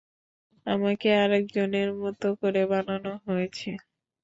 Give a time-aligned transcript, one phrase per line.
[0.65, 3.69] আমাকে আরেকজনের মতো করে বানানো হয়েছে।